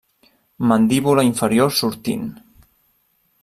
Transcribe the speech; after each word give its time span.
Mandíbula 0.71 1.27
inferior 1.31 1.69
sortint. 1.83 2.27